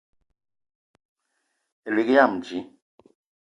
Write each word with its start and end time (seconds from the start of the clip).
Elig 1.87 2.09
yam 2.15 2.31
dji 2.43 2.59